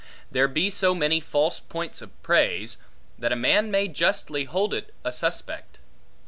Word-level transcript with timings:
There 0.31 0.47
be 0.47 0.71
so 0.71 0.95
many 0.95 1.19
false 1.19 1.59
points 1.59 2.01
of 2.01 2.23
praise, 2.23 2.79
that 3.19 3.31
a 3.31 3.35
man 3.35 3.69
may 3.69 3.87
justly 3.87 4.45
hold 4.45 4.73
it 4.73 4.95
a 5.03 5.13
suspect. 5.13 5.77